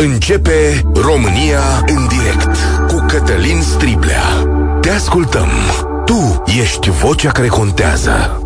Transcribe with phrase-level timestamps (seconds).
[0.00, 2.56] Începe România în direct
[2.88, 4.22] cu Cătălin Striblea.
[4.80, 5.48] Te ascultăm.
[6.04, 8.42] Tu ești vocea care contează.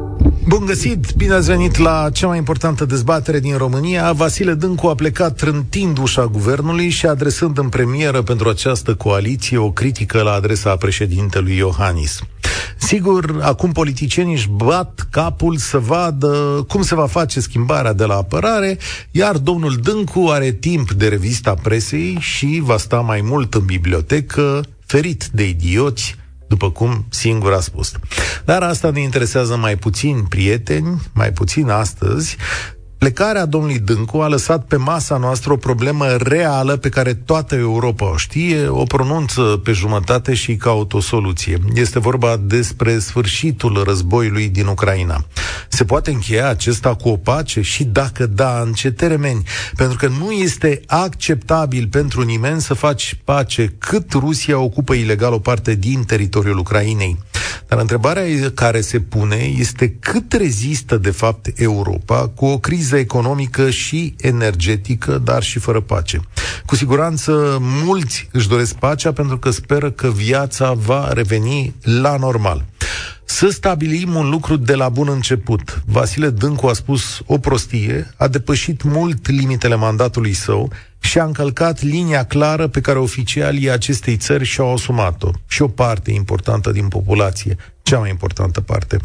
[0.48, 1.12] Bun găsit!
[1.16, 4.12] Bine ați venit la cea mai importantă dezbatere din România.
[4.12, 9.70] Vasile Dâncu a plecat trântind ușa guvernului și adresând în premieră pentru această coaliție o
[9.70, 12.20] critică la adresa președintelui Iohannis.
[12.86, 18.14] Sigur, acum politicienii își bat capul să vadă cum se va face schimbarea de la
[18.14, 18.78] apărare,
[19.10, 24.60] iar domnul Dâncu are timp de revista presei și va sta mai mult în bibliotecă,
[24.86, 26.16] ferit de idioți,
[26.48, 27.92] după cum singur a spus.
[28.44, 32.36] Dar asta ne interesează mai puțin prieteni, mai puțin astăzi,
[33.02, 38.10] Plecarea domnului Dâncu a lăsat pe masa noastră o problemă reală pe care toată Europa
[38.10, 41.58] o știe, o pronunță pe jumătate și caut o soluție.
[41.74, 45.24] Este vorba despre sfârșitul războiului din Ucraina.
[45.68, 49.42] Se poate încheia acesta cu o pace și dacă da, în ce termeni?
[49.76, 55.38] Pentru că nu este acceptabil pentru nimeni să faci pace cât Rusia ocupă ilegal o
[55.38, 57.18] parte din teritoriul Ucrainei.
[57.72, 63.70] Dar întrebarea care se pune este cât rezistă de fapt Europa cu o criză economică
[63.70, 66.20] și energetică, dar și fără pace.
[66.66, 72.64] Cu siguranță mulți își doresc pacea pentru că speră că viața va reveni la normal.
[73.24, 75.82] Să stabilim un lucru de la bun început.
[75.86, 80.70] Vasile Dâncu a spus o prostie, a depășit mult limitele mandatului său
[81.02, 85.30] și a încălcat linia clară pe care oficialii acestei țări și-au asumat-o.
[85.46, 88.96] Și o parte importantă din populație, cea mai importantă parte.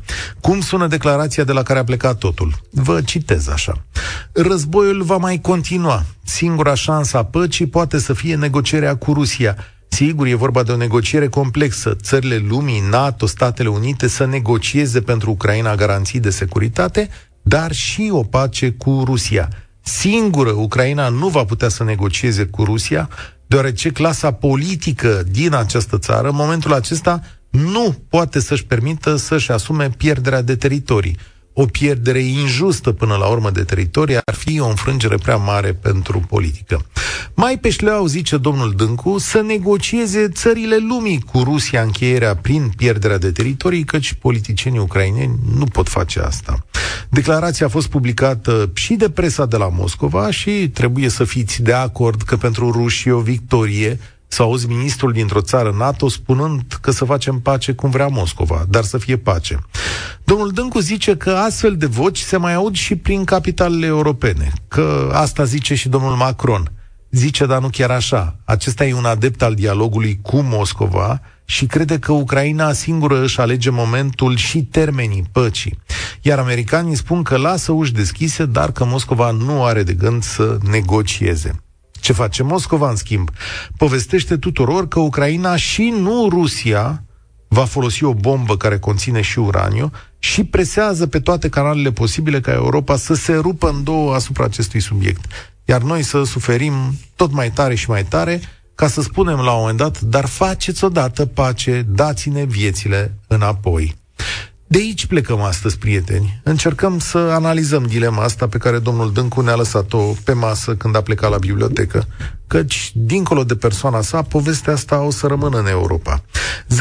[0.42, 2.54] Cum sună declarația de la care a plecat totul?
[2.72, 3.84] Vă citez așa.
[4.31, 6.06] Războiul va mai continua.
[6.23, 9.56] Singura șansă a păcii poate să fie negocierea cu Rusia
[9.89, 11.95] Sigur, e vorba de o negociere complexă.
[12.02, 17.09] Țările lumii, NATO, Statele Unite să negocieze pentru Ucraina garanții de securitate,
[17.42, 19.50] dar și o pace cu Rusia.
[19.88, 23.09] Singură Ucraina nu va putea să negocieze cu Rusia,
[23.45, 29.89] deoarece clasa politică din această țară, în momentul acesta, nu poate să-și permită să-și asume
[29.89, 31.17] pierderea de teritorii
[31.60, 36.20] o pierdere injustă până la urmă de teritorii ar fi o înfrângere prea mare pentru
[36.20, 36.86] politică.
[37.34, 43.18] Mai pe șleau, zice domnul Dâncu, să negocieze țările lumii cu Rusia încheierea prin pierderea
[43.18, 46.66] de teritorii, căci politicienii ucraineni nu pot face asta.
[47.10, 51.74] Declarația a fost publicată și de presa de la Moscova și trebuie să fiți de
[51.74, 56.92] acord că pentru ruși e o victorie să auzi ministrul dintr-o țară NATO spunând că
[56.92, 59.60] să facem pace cum vrea Moscova, dar să fie pace.
[60.30, 65.11] Domnul Dâncu zice că astfel de voci se mai aud și prin capitalele europene, că
[65.14, 66.71] asta zice și domnul Macron.
[67.11, 68.36] Zice, dar nu chiar așa.
[68.45, 73.70] Acesta e un adept al dialogului cu Moscova și crede că Ucraina singură își alege
[73.70, 75.80] momentul și termenii păcii.
[76.21, 80.58] Iar americanii spun că lasă uși deschise, dar că Moscova nu are de gând să
[80.71, 81.61] negocieze.
[81.99, 83.30] Ce face Moscova, în schimb?
[83.77, 87.04] Povestește tuturor că Ucraina și nu Rusia
[87.47, 92.52] va folosi o bombă care conține și uraniu și presează pe toate canalele posibile ca
[92.52, 95.25] Europa să se rupă în două asupra acestui subiect.
[95.65, 96.73] Iar noi să suferim
[97.15, 98.41] tot mai tare și mai tare
[98.75, 103.95] ca să spunem la un moment dat, dar faceți odată pace, dați-ne viețile înapoi.
[104.70, 106.39] De aici plecăm astăzi, prieteni.
[106.44, 111.02] Încercăm să analizăm dilema asta pe care domnul Dâncu ne-a lăsat-o pe masă când a
[111.02, 112.08] plecat la bibliotecă.
[112.48, 116.23] Căci, dincolo de persoana sa, povestea asta o să rămână în Europa.
[116.67, 116.76] 0372069599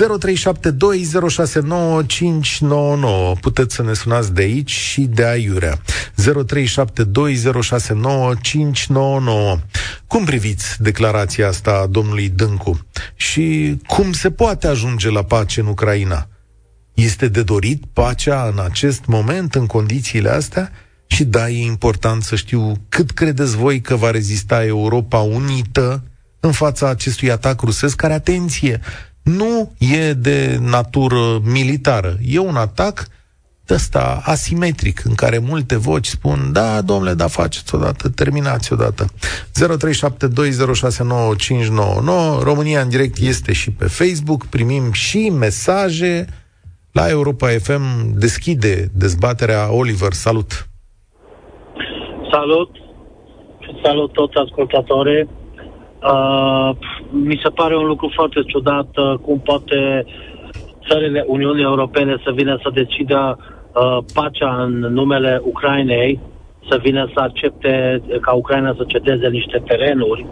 [3.40, 5.78] Puteți să ne sunați de aici și de aiurea.
[5.78, 5.82] 0372069599
[10.06, 12.86] Cum priviți declarația asta a domnului Dâncu?
[13.14, 16.28] Și cum se poate ajunge la pace în Ucraina?
[16.96, 20.70] Este de dorit pacea în acest moment, în condițiile astea?
[21.06, 26.02] Și da, e important să știu cât credeți voi că va rezista Europa unită
[26.40, 28.80] în fața acestui atac rusesc, care, atenție,
[29.22, 32.18] nu e de natură militară.
[32.22, 33.06] E un atac
[33.68, 39.06] ăsta asimetric, în care multe voci spun, da, domnule, da, faceți odată, terminați odată.
[39.06, 39.22] 0372069599
[42.42, 46.26] România în direct este și pe Facebook, primim și mesaje,
[46.98, 47.84] la Europa FM
[48.24, 50.12] deschide dezbaterea Oliver.
[50.12, 50.50] Salut!
[52.32, 52.70] Salut!
[53.82, 55.28] Salut toți ascultatorii!
[56.12, 56.70] Uh,
[57.10, 60.06] mi se pare un lucru foarte ciudat uh, cum poate
[60.88, 66.20] țările Uniunii Europene să vină să decidă uh, pacea în numele Ucrainei,
[66.68, 70.26] să vină să accepte ca Ucraina să cedeze niște terenuri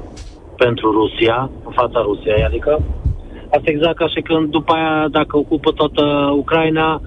[0.57, 2.83] pentru Rusia, în fața Rusiei, adică
[3.57, 6.03] Asta exact ca și când după aia, dacă ocupă toată
[6.43, 7.01] Ucraina,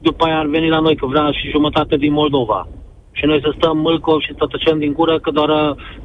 [0.00, 2.68] după aia ar veni la noi, că vrea și jumătate din Moldova.
[3.12, 5.50] și noi să stăm mâlcov și să tăcem din gură că doar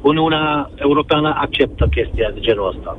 [0.00, 2.98] Uniunea Europeană acceptă chestia de genul ăsta.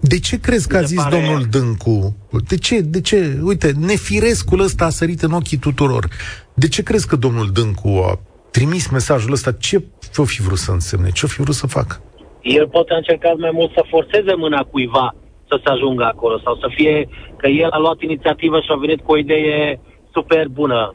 [0.00, 1.16] De ce crezi că a zis pare...
[1.16, 2.16] domnul Dâncu?
[2.48, 2.80] De ce?
[2.80, 3.38] De ce?
[3.42, 6.08] Uite, nefirescul ăsta a sărit în ochii tuturor.
[6.54, 8.18] De ce crezi că domnul Dâncu a
[8.50, 9.52] trimis mesajul ăsta?
[9.52, 9.84] Ce
[10.16, 11.10] o fi vrut să însemne?
[11.10, 12.00] Ce o fi vrut să facă?
[12.42, 15.14] El poate a încercat mai mult să forțeze mâna cuiva
[15.52, 19.00] să se ajungă acolo sau să fie că el a luat inițiativă și a venit
[19.00, 19.80] cu o idee
[20.12, 20.94] super bună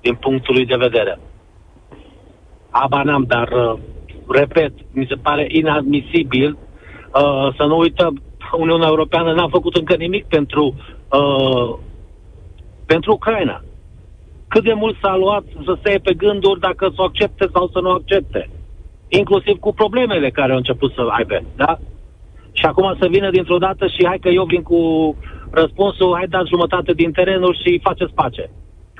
[0.00, 1.18] din punctul lui de vedere.
[2.70, 3.78] Aba n-am, dar, uh,
[4.28, 8.22] repet, mi se pare inadmisibil uh, să nu uităm,
[8.56, 10.74] Uniunea Europeană n-a făcut încă nimic pentru,
[11.12, 11.78] uh,
[12.86, 13.62] pentru Ucraina.
[14.48, 17.80] Cât de mult s-a luat să se pe gânduri dacă să o accepte sau să
[17.80, 18.50] nu accepte.
[19.08, 21.78] Inclusiv cu problemele care au început să aibă, da?
[22.58, 24.80] Și acum să vină dintr-o dată și hai că eu vin cu
[25.60, 28.44] răspunsul, hai dați jumătate din terenul și faceți pace.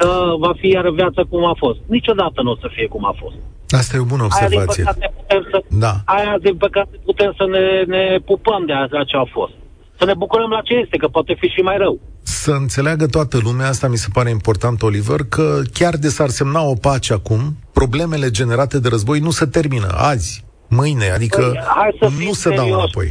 [0.00, 0.10] Că
[0.44, 1.78] va fi iar viața cum a fost.
[1.96, 3.36] Niciodată nu o să fie cum a fost.
[3.80, 4.84] Asta e o bună observație.
[4.84, 5.92] Aia, din păcate, putem să, da.
[6.04, 7.64] aia, din păcate, putem să ne,
[7.94, 9.54] ne pupăm de a, ce a fost.
[9.98, 12.00] Să ne bucurăm la ce este, că poate fi și mai rău.
[12.22, 16.62] Să înțeleagă toată lumea, asta mi se pare important, Oliver, că chiar de s-ar semna
[16.62, 17.40] o pace acum,
[17.72, 22.54] problemele generate de război nu se termină azi, mâine, adică păi, hai să nu se
[22.54, 23.08] dau înapoi.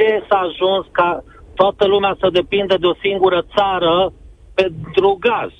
[0.00, 1.24] De ce s-a ajuns ca
[1.54, 4.12] toată lumea să depindă de o singură țară
[4.54, 5.50] pentru gaz?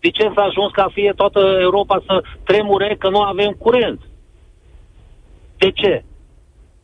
[0.00, 4.00] De ce s-a ajuns ca fie toată Europa să tremure că nu avem curent?
[5.58, 6.04] De ce?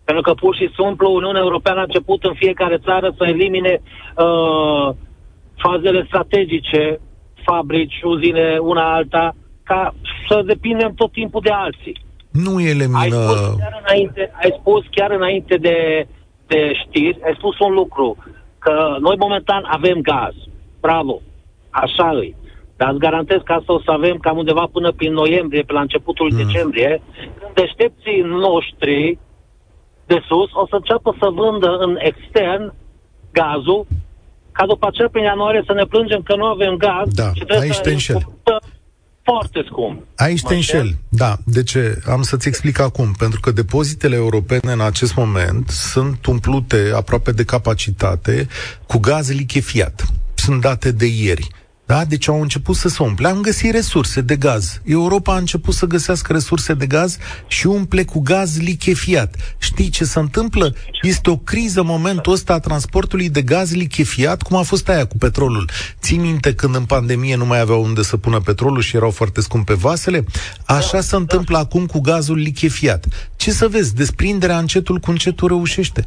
[0.04, 4.94] Pentru că pur și simplu Uniunea Europeană a început în fiecare țară să elimine uh,
[5.56, 7.00] fazele strategice,
[7.44, 9.94] fabrici, uzine, una alta, ca
[10.28, 11.96] să depindem tot timpul de alții.
[12.30, 12.98] Nu elimină...
[12.98, 16.06] Ai spus chiar înainte, ai spus chiar înainte de,
[16.52, 18.16] de știri, ai spus un lucru,
[18.58, 20.34] că noi momentan avem gaz.
[20.80, 21.20] Bravo,
[21.70, 22.36] așa îi.
[22.76, 25.80] Dar îți garantez că asta o să avem cam undeva până prin noiembrie, pe la
[25.80, 26.36] începutul mm.
[26.36, 27.02] decembrie,
[27.38, 29.18] când deștepții noștri
[30.06, 32.74] de sus o să înceapă să vândă în extern
[33.32, 33.86] gazul,
[34.52, 37.68] ca după aceea prin ianuarie să ne plângem că nu avem gaz da, și trebuie
[37.68, 38.20] aici să te înșel.
[39.22, 40.02] Foarte scump.
[40.16, 41.38] Aici te înșel, da.
[41.44, 42.02] De ce?
[42.06, 43.12] Am să-ți explic acum.
[43.18, 48.48] Pentru că depozitele europene în acest moment sunt umplute aproape de capacitate
[48.86, 50.06] cu gaz lichefiat.
[50.34, 51.48] Sunt date de ieri.
[51.86, 52.04] Da?
[52.04, 53.28] Deci au început să se umple.
[53.28, 54.80] Am găsit resurse de gaz.
[54.84, 59.34] Europa a început să găsească resurse de gaz și umple cu gaz lichefiat.
[59.58, 60.74] Știi ce se întâmplă?
[61.02, 65.06] Este o criză în momentul ăsta a transportului de gaz lichefiat, cum a fost aia
[65.06, 65.70] cu petrolul.
[66.00, 69.40] Ții minte când în pandemie nu mai aveau unde să pună petrolul și erau foarte
[69.40, 70.24] scumpe vasele?
[70.64, 73.06] Așa se întâmplă acum cu gazul lichefiat.
[73.36, 73.94] Ce să vezi?
[73.94, 76.04] Desprinderea încetul cu încetul reușește.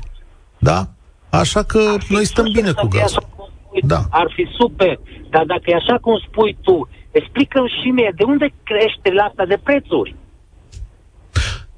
[0.58, 0.90] Da?
[1.30, 3.45] Așa că noi stăm bine cu gazul.
[3.84, 4.02] Da.
[4.10, 5.00] Ar fi super.
[5.30, 9.46] Dar dacă e așa cum spui tu, explică și mie, de unde crește la asta
[9.46, 10.16] de prețuri?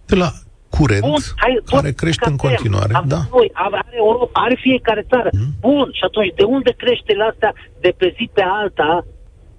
[0.05, 0.29] De la
[0.69, 2.93] curent, Bun, hai, care crește în continuare.
[2.93, 3.21] Avem da.
[3.31, 5.29] Noi, are Europa, are fiecare țară.
[5.31, 5.51] Mm.
[5.59, 9.05] Bun, și atunci de unde crește la asta de pe zi pe alta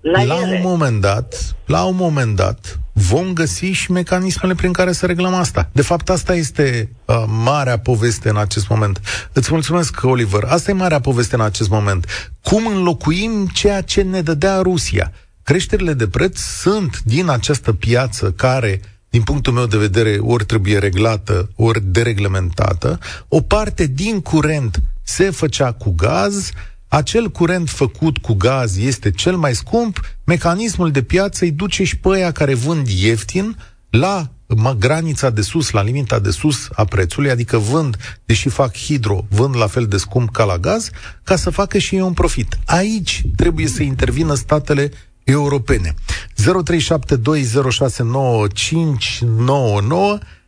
[0.00, 0.56] la, la ele?
[0.56, 5.34] un moment dat, la un moment dat, vom găsi și mecanismele prin care să reglăm
[5.34, 5.68] asta.
[5.72, 9.00] De fapt, asta este uh, marea poveste în acest moment.
[9.32, 10.42] Îți mulțumesc, Oliver.
[10.44, 12.06] Asta e marea poveste în acest moment.
[12.42, 15.12] Cum înlocuim ceea ce ne dădea Rusia?
[15.42, 18.80] Creșterile de preț sunt din această piață care
[19.10, 22.98] din punctul meu de vedere, ori trebuie reglată, ori dereglementată.
[23.28, 26.50] O parte din curent se făcea cu gaz,
[26.88, 31.98] acel curent făcut cu gaz este cel mai scump, mecanismul de piață îi duce și
[31.98, 33.56] pe aia care vând ieftin
[33.90, 34.30] la
[34.78, 39.56] granița de sus, la limita de sus a prețului, adică vând, deși fac hidro, vând
[39.56, 40.90] la fel de scump ca la gaz,
[41.22, 42.58] ca să facă și ei un profit.
[42.64, 44.90] Aici trebuie să intervină statele
[45.24, 45.94] europene.
[46.34, 46.42] 0372069599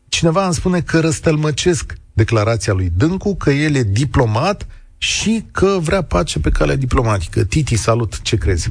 [0.09, 4.66] Cineva îmi spune că răstălmăcesc declarația lui Dâncu, că el e diplomat,
[5.00, 7.45] și că vrea pace pe calea diplomatică.
[7.45, 8.71] Titi, salut, ce crezi?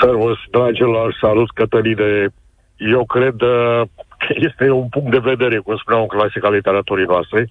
[0.00, 2.32] Servus, dragilor, salut, Cătăline.
[2.76, 3.82] Eu cred uh,
[4.18, 7.50] că este un punct de vedere, cum spuneam în clasica literaturii noastre.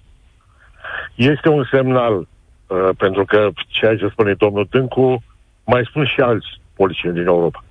[1.14, 5.22] Este un semnal, uh, pentru că ceea ce spune domnul Tâncu,
[5.64, 7.64] mai spun și alți politicieni din Europa.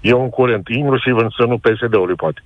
[0.00, 2.42] E un curent, inclusiv în sânul PSD-ului, poate.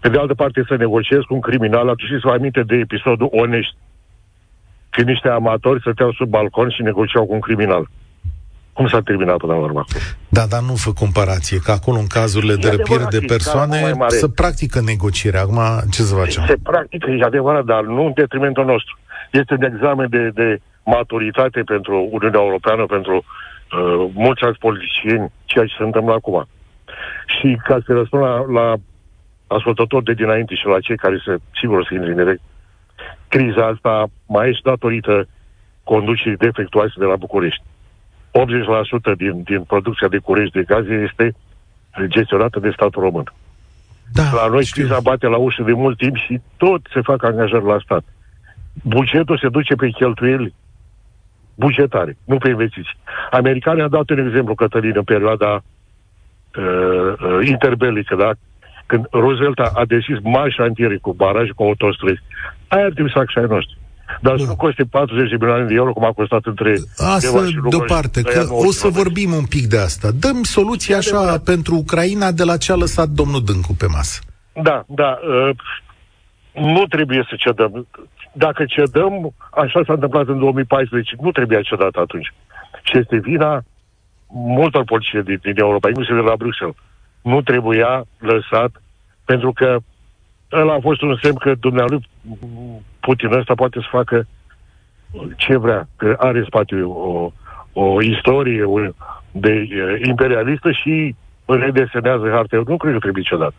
[0.00, 3.76] Pe de altă parte, să negociezi cu un criminal, atunci să aminte de episodul Onești,
[4.94, 7.88] când niște amatori stăteau sub balcon și negociau cu un criminal.
[8.72, 9.84] Cum s-a terminat până la urmă?
[10.28, 14.80] Da, dar nu fă comparație, că acolo în cazurile de răpire de persoane se practică
[14.80, 15.40] negocierea.
[15.40, 15.60] Acum
[15.90, 16.44] ce să facem?
[16.46, 18.98] Se practică, e adevărat, dar nu în detrimentul nostru.
[19.30, 25.64] Este un examen de, de maturitate pentru Uniunea Europeană, pentru uh, mulți alți politicieni, ceea
[25.66, 26.46] ce se întâmplă acum.
[27.26, 28.74] Și Și ca să răspund la, la
[29.46, 32.40] ascultător de dinainte și la cei care se, sigur să intre în direct,
[33.34, 35.28] criza asta mai este datorită
[35.84, 37.62] conducerii defectuoase de la București.
[39.12, 41.34] 80% din, din producția de curești de gaze este
[42.06, 43.32] gestionată de statul român.
[44.12, 44.82] Da, la noi știu.
[44.82, 48.04] criza bate la ușă de mult timp și tot se fac angajări la stat.
[48.82, 50.54] Bugetul se duce pe cheltuieli
[51.54, 52.98] bugetare, nu pe investiții.
[53.30, 58.30] Americanii au dat un exemplu, Cătălin, în perioada uh, uh, interbelică, da?
[58.86, 62.22] Când Roosevelt a, a deschis mari șantiere cu baraje, cu autostrăzi.
[62.68, 63.78] Aia ar trebui să facă și ai noștri.
[64.20, 66.76] Dar să nu coste 40 de milioane de euro, cum a costat între...
[66.96, 70.08] Asta deoparte, că o să vorbim un pic de asta.
[70.20, 71.42] Dăm soluția așa adevărat.
[71.42, 74.20] pentru Ucraina de la ce a lăsat domnul Dâncu pe masă.
[74.62, 75.18] Da, da.
[75.22, 75.56] Uh,
[76.52, 77.86] nu trebuie să cedăm.
[78.32, 82.32] Dacă cedăm, așa s-a întâmplat în 2014, nu trebuia cedat atunci.
[82.82, 83.62] Și este vina
[84.34, 86.76] multor politici din, din Europa, inclusiv de la Bruxelles.
[87.24, 88.82] Nu trebuia lăsat,
[89.24, 89.76] pentru că
[90.52, 92.08] ăla a fost un semn că dumnealui
[93.00, 94.26] Putin ăsta poate să facă
[95.36, 97.30] ce vrea, că are în spate o,
[97.72, 98.64] o istorie
[99.30, 99.68] de
[100.06, 101.14] imperialistă și
[101.44, 102.56] redesenează harta.
[102.56, 103.54] Eu nu cred că trebuie niciodată.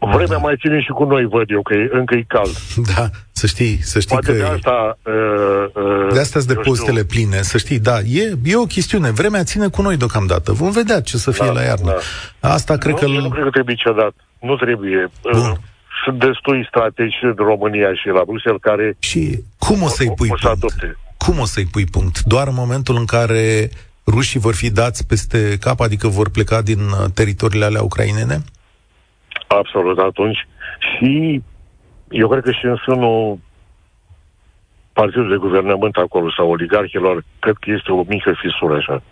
[0.00, 2.56] Vremea mai ține și cu noi, văd eu, că e, încă e cald.
[2.94, 4.38] Da, să știi, să știi Poate că...
[4.38, 4.98] de asta...
[5.02, 9.10] Uh, uh, de astea de postele pline, să știi, da, e, e o chestiune.
[9.10, 10.52] Vremea ține cu noi deocamdată.
[10.52, 11.94] Vom vedea ce să fie da, la iarnă.
[12.40, 12.48] Da.
[12.48, 13.04] Asta cred nu, că...
[13.04, 14.14] Eu nu cred că trebuie niciodată.
[14.40, 15.10] Nu trebuie.
[15.22, 15.50] Uh, Bun.
[15.50, 15.56] Uh,
[16.04, 18.96] sunt destui strategi în România și la Bruxelles care...
[18.98, 20.98] Și cum o să-i pui o, o punct?
[21.16, 22.20] Cum o să-i pui punct?
[22.22, 23.70] Doar în momentul în care
[24.06, 28.42] rușii vor fi dați peste cap, adică vor pleca din uh, teritoriile alea ucrainene?
[29.58, 30.46] Absolut, atunci.
[30.78, 31.42] Și
[32.08, 33.38] eu cred că și în sânul
[34.92, 39.02] partidului de guvernământ acolo sau oligarhilor, cred că este o mică fisură așa.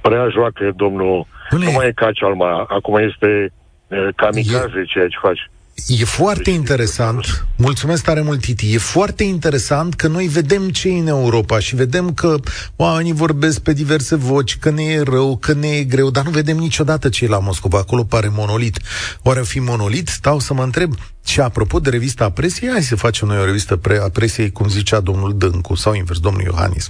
[0.00, 1.64] Prea joacă domnul, Bune.
[1.64, 3.52] nu mai e Cacialma, acum este
[3.88, 4.84] uh, kamikaze e...
[4.84, 5.50] ceea ce face.
[5.86, 10.98] E foarte interesant, mulțumesc tare mult, Titi, e foarte interesant că noi vedem ce e
[10.98, 12.40] în Europa și vedem că
[12.76, 16.30] oamenii vorbesc pe diverse voci, că ne e rău, că ne e greu, dar nu
[16.30, 17.78] vedem niciodată ce e la Moscova.
[17.78, 18.78] Acolo pare monolit.
[19.22, 20.08] Oare fi monolit?
[20.08, 20.94] Stau să mă întreb.
[21.30, 24.68] Și apropo de revista Presiei, hai să facem noi o revistă pre- a Presiei, cum
[24.68, 26.88] zicea domnul Dâncu, sau invers, domnul Iohannis.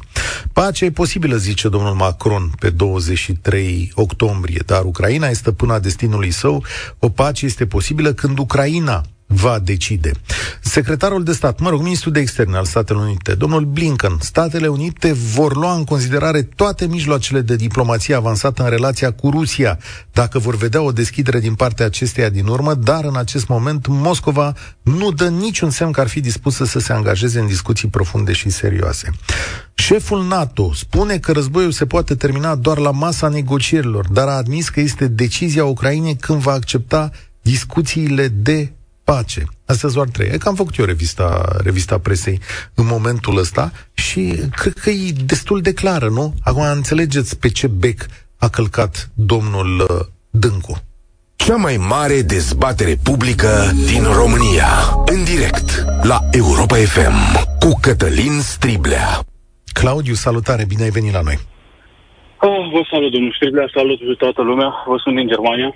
[0.53, 6.65] Pacea e posibilă, zice domnul Macron, pe 23 octombrie, dar Ucraina este stăpâna destinului său.
[6.99, 10.13] O pace este posibilă când Ucraina va decide.
[10.61, 15.13] Secretarul de stat, mă rog, ministrul de externe al Statelor Unite, domnul Blinken, Statele Unite
[15.13, 19.79] vor lua în considerare toate mijloacele de diplomație avansată în relația cu Rusia,
[20.13, 24.55] dacă vor vedea o deschidere din partea acesteia din urmă, dar în acest moment Moscova
[24.83, 28.51] nu dă niciun semn că ar fi dispusă să se angajeze în discuții profunde și
[28.51, 29.11] serioase.
[29.75, 34.69] Șeful NATO spune că războiul se poate termina doar la masa negocierilor, dar a admis
[34.69, 37.11] că este decizia Ucrainei când va accepta
[37.43, 38.73] discuțiile de
[39.13, 39.43] pace.
[39.67, 40.29] Astăzi doar trei.
[40.33, 42.39] E că am făcut eu revista, revista presei
[42.75, 44.23] în momentul ăsta și
[44.61, 46.35] cred că e destul de clară, nu?
[46.45, 48.07] Acum înțelegeți pe ce bec
[48.39, 50.75] a călcat domnul uh, Dâncu.
[51.37, 54.69] Cea mai mare dezbatere publică din România.
[55.07, 57.19] În direct la Europa FM
[57.59, 59.23] cu Cătălin Striblea.
[59.73, 61.39] Claudiu, salutare, bine ai venit la noi.
[62.41, 65.75] Oh, vă salut, domnul Striblea, salut pe toată lumea, vă sunt din Germania.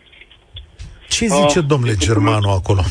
[1.08, 2.82] Ce zice uh, domnule Germanu acolo?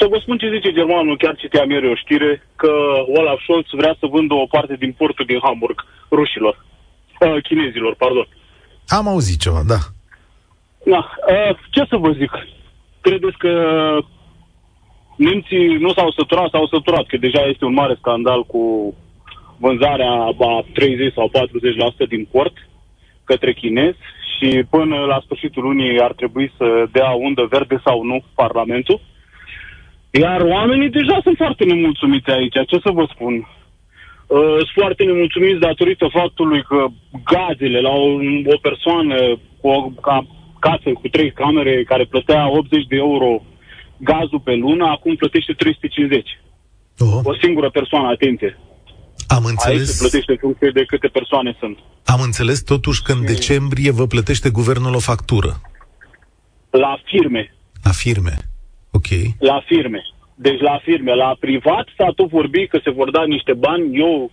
[0.00, 2.72] Să vă spun ce zice germanul, chiar citeam ieri o știre, că
[3.18, 5.78] Olaf Scholz vrea să vândă o parte din portul din Hamburg
[6.10, 6.54] rușilor,
[7.20, 8.26] uh, chinezilor, pardon.
[8.86, 9.80] Am auzit ceva, da.
[10.84, 12.32] Da, uh, ce să vă zic?
[13.00, 13.52] Credeți că
[15.16, 18.94] nemții nu s-au săturat, s-au săturat, că deja este un mare scandal cu
[19.58, 21.30] vânzarea a 30 sau
[22.04, 22.54] 40% din port
[23.24, 23.98] către chinezi
[24.32, 29.00] și până la sfârșitul lunii ar trebui să dea undă verde sau nu Parlamentul.
[30.10, 33.34] Iar oamenii deja sunt foarte nemulțumiți aici, ce să vă spun.
[33.34, 36.86] Uh, sunt foarte nemulțumiți datorită faptului că
[37.24, 38.08] gazele la o,
[38.54, 39.16] o persoană
[39.60, 40.26] cu o ca,
[40.58, 43.42] casă cu trei camere care plătea 80 de euro
[43.96, 46.28] gazul pe lună, acum plătește 350.
[46.28, 47.22] Uh-huh.
[47.22, 48.58] O singură persoană, atenție.
[49.26, 49.78] Am înțeles.
[49.78, 51.78] Aici se plătește în funcție de câte persoane sunt.
[52.04, 55.60] Am înțeles totuși că în decembrie vă plătește guvernul o factură.
[56.70, 57.54] La firme.
[57.84, 58.49] La firme.
[59.00, 59.10] Ok.
[59.38, 60.00] La firme.
[60.34, 61.14] Deci la firme.
[61.14, 63.98] La privat s-a tot vorbit că se vor da niște bani.
[63.98, 64.30] Eu,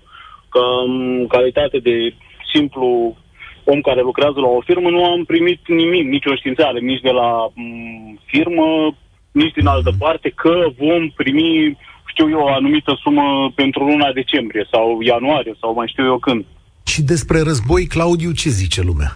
[0.49, 1.95] ca în calitate de
[2.53, 3.15] simplu
[3.63, 7.29] om care lucrează la o firmă, nu am primit nimic, nicio științeală, nici de la
[7.49, 8.97] m- firmă,
[9.31, 14.67] nici din altă parte, că vom primi, știu eu, o anumită sumă pentru luna decembrie
[14.71, 16.45] sau ianuarie sau mai știu eu când.
[16.85, 19.11] Și despre război, Claudiu, ce zice lumea?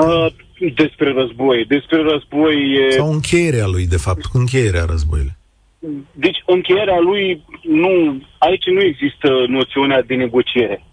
[0.00, 0.26] Uh,
[0.74, 1.64] despre război.
[1.64, 2.56] Despre război...
[2.72, 2.90] E...
[2.90, 5.36] Sau încheierea lui, de fapt, încheierea războiului.
[6.12, 10.84] Deci încheierea lui, nu, aici nu există noțiunea de negociere.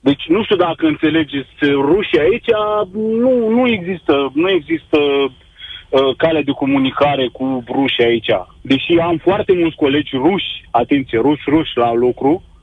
[0.00, 2.50] Deci nu știu dacă înțelegeți, rușii aici
[2.92, 8.30] nu, nu există, nu există uh, cale de comunicare cu rușii aici.
[8.60, 12.57] Deși am foarte mulți colegi ruși, atenție, ruși, ruși la lucru, uh,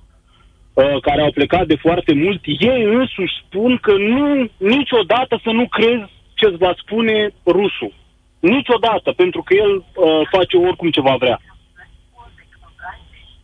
[1.01, 6.11] care au plecat de foarte mult, ei însuși spun că nu, niciodată să nu crezi
[6.33, 7.93] ce îți va spune rusul.
[8.39, 11.41] Niciodată, pentru că el uh, face oricum ce va vrea.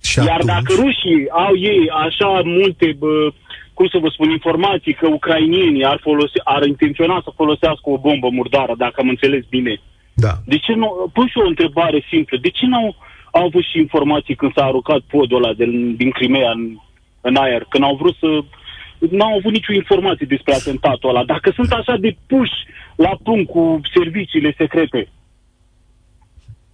[0.03, 3.31] Și Iar atunci, dacă rușii au ei așa multe, bă,
[3.73, 8.29] cum să vă spun, informații că ucrainienii ar, folosi, ar intenționa să folosească o bombă
[8.29, 9.81] murdară, dacă am înțeles bine,
[10.13, 11.09] da, de ce nu...
[11.13, 12.37] Pun și o întrebare simplă.
[12.41, 12.95] De ce n-au
[13.31, 16.77] au avut și informații când s-a aruncat podul ăla de, din Crimea în,
[17.21, 18.27] în aer, când au vrut să...
[19.09, 21.23] N-au avut nicio informație despre atentatul ăla.
[21.23, 22.59] Dacă sunt așa de puși
[22.95, 25.07] la punct cu serviciile secrete,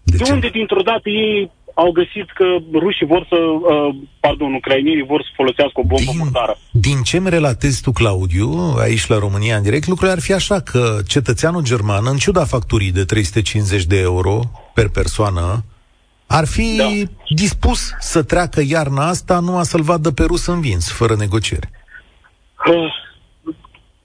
[0.03, 0.31] de de ce?
[0.31, 5.29] unde dintr-o dată ei au găsit că rușii vor să, uh, pardon, ucrainienii vor să
[5.35, 6.57] folosească o bombă Din, murdară?
[6.71, 10.59] din ce îmi relatezi tu, Claudiu, aici la România în direct, lucrurile ar fi așa
[10.59, 14.39] că cetățeanul german, în ciuda facturii de 350 de euro
[14.73, 15.63] per persoană,
[16.27, 16.87] ar fi Da.
[17.29, 21.69] dispus să treacă iarna asta numai să-l vadă pe rus învins, fără negociere.
[22.67, 22.93] Uh,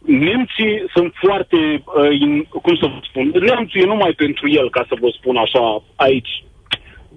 [0.06, 4.84] Nemții sunt foarte, uh, in, cum să vă spun, nemțul e numai pentru el, ca
[4.88, 6.44] să vă spun așa, aici.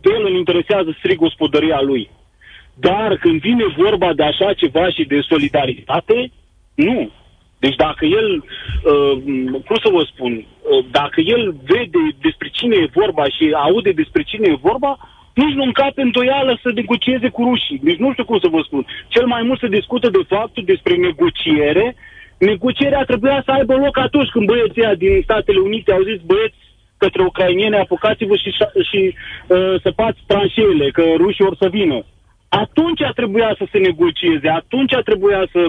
[0.01, 2.09] Pe el îl interesează strict gospodăria lui.
[2.74, 6.31] Dar când vine vorba de așa ceva și de solidaritate,
[6.75, 7.12] nu.
[7.65, 9.13] Deci dacă el, uh,
[9.67, 14.22] cum să vă spun, uh, dacă el vede despre cine e vorba și aude despre
[14.24, 14.91] cine e vorba,
[15.34, 17.79] nici nu încape îndoială să negocieze cu rușii.
[17.88, 18.86] Deci nu știu cum să vă spun.
[19.07, 21.95] Cel mai mult se discută de faptul despre negociere.
[22.38, 26.60] Negocierea trebuia să aibă loc atunci când băieții ăia din Statele Unite au zis băieți
[26.98, 28.50] către ucrainieni, apucați-vă și,
[28.89, 31.98] și uh, săpați tranșeele, că rușii or să vină.
[32.63, 35.61] Atunci trebuia să se negocieze, atunci trebuia să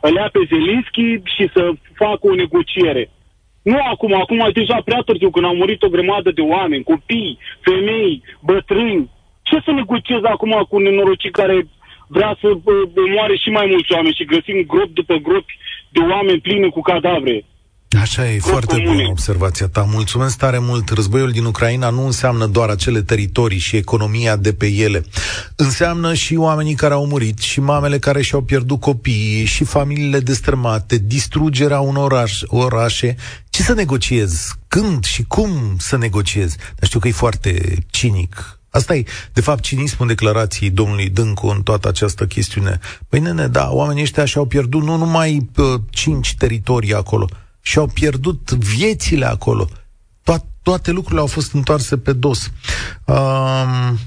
[0.00, 1.62] îl ia pe Zelinski și să
[1.94, 3.10] facă o negociere.
[3.62, 7.38] Nu acum, acum e deja prea târziu, când au murit o grămadă de oameni, copii,
[7.60, 9.10] femei, bătrâni.
[9.42, 11.66] Ce să negociez acum cu un nenorocit care
[12.06, 12.60] vrea să uh,
[13.06, 17.44] omoare și mai mulți oameni și găsim gropi după gropi de oameni pline cu cadavre?
[18.00, 18.92] Așa e, Scop foarte comune.
[18.94, 19.82] bună observația ta.
[19.82, 20.88] Mulțumesc tare mult.
[20.88, 25.04] Războiul din Ucraina nu înseamnă doar acele teritorii și economia de pe ele.
[25.56, 30.96] Înseamnă și oamenii care au murit, și mamele care și-au pierdut copiii, și familiile destrămate,
[31.04, 33.16] distrugerea unor oraș, orașe.
[33.50, 34.56] Ce să negociez?
[34.68, 36.56] Când și cum să negociez?
[36.56, 38.58] Dar știu că e foarte cinic.
[38.70, 42.78] Asta e, de fapt, cinismul declarației domnului Dâncu în toată această chestiune.
[43.08, 47.28] Păi, nene, da, oamenii ăștia și-au pierdut nu numai uh, cinci teritorii acolo,
[47.66, 49.68] și-au pierdut viețile acolo.
[50.22, 52.50] To- toate lucrurile au fost întoarse pe dos.
[53.04, 53.98] Um,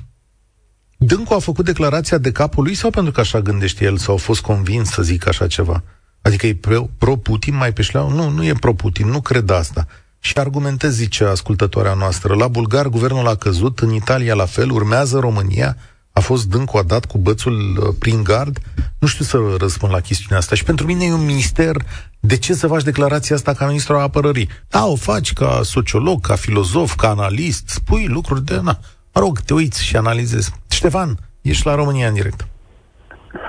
[0.98, 4.18] Dâncu a făcut declarația de capul lui sau pentru că așa gândește el sau a
[4.18, 5.84] fost convins să zic așa ceva?
[6.22, 8.10] Adică e pro- pro-Putin mai pe șleau?
[8.10, 9.88] Nu, nu e pro-Putin, nu cred asta.
[10.20, 15.20] Și argumentez, zice ascultătoarea noastră, la bulgar guvernul a căzut, în Italia la fel, urmează
[15.20, 15.78] România,
[16.18, 18.58] a fost Dâncu a dat cu bățul uh, prin gard?
[19.00, 20.56] Nu știu să răspund la chestiunea asta.
[20.56, 21.76] Și pentru mine e un mister
[22.20, 24.50] de ce să faci declarația asta ca ministru al apărării.
[24.70, 28.56] Da, o faci ca sociolog, ca filozof, ca analist, spui lucruri de...
[28.64, 28.76] Na,
[29.14, 30.62] mă rog, te uiți și analizezi.
[30.70, 31.10] Ștefan,
[31.42, 32.48] ești la România în direct.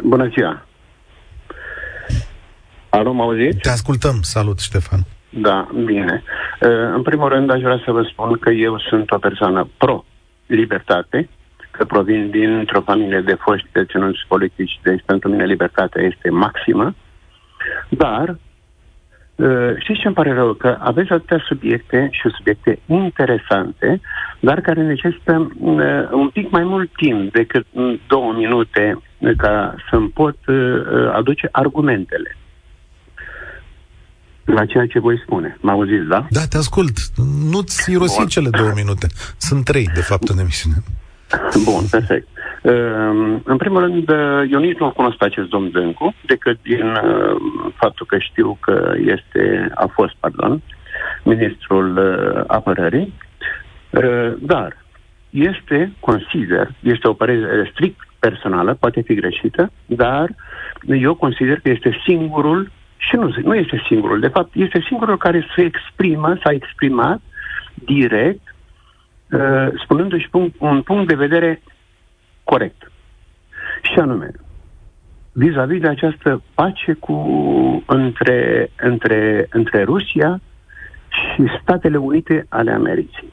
[0.02, 0.66] Bună ziua!
[2.88, 3.58] Alo, mă auziți?
[3.58, 4.20] Te ascultăm.
[4.22, 5.00] Salut, Ștefan.
[5.30, 6.22] Da, bine.
[6.60, 11.28] Uh, În primul rând, aș vrea să vă spun că eu sunt o persoană pro-libertate,
[11.78, 16.94] că provin dintr-o familie de foști deținuți politici, deci pentru mine libertatea este maximă,
[17.88, 20.52] dar uh, știți ce îmi pare rău?
[20.52, 24.00] Că aveți atâtea subiecte și subiecte interesante,
[24.40, 29.74] dar care necesită uh, un pic mai mult timp decât mm, două minute uh, ca
[29.90, 32.36] să-mi pot uh, uh, aduce argumentele
[34.44, 35.58] la ceea ce voi spune.
[35.60, 36.26] Mă auziți, da?
[36.30, 36.98] Da, te ascult.
[37.50, 38.26] Nu-ți irosi Bun.
[38.26, 39.06] cele două minute.
[39.36, 40.76] Sunt trei, de fapt, în emisiune.
[41.64, 42.28] Bun, perfect.
[42.62, 46.86] Uh, în primul rând, uh, eu nici nu-l cunosc pe acest domn Dâncu, decât din
[46.86, 47.36] uh,
[47.74, 50.62] faptul că știu că este, a fost, pardon,
[51.22, 53.12] ministrul uh, apărării,
[53.90, 54.76] uh, dar
[55.30, 60.30] este, consider, este o părere strict personală, poate fi greșită, dar
[60.86, 65.16] eu consider că este singurul, și nu, zic- nu este singurul, de fapt, este singurul
[65.16, 67.20] care se exprimă, s-a exprimat
[67.74, 68.57] direct uh,
[69.82, 71.62] spunându-și punct, un punct de vedere
[72.44, 72.90] corect.
[73.82, 74.30] Și anume,
[75.32, 77.14] vis-a-vis de această pace cu,
[77.86, 80.40] între, între, între Rusia
[81.08, 83.32] și Statele Unite ale Americii.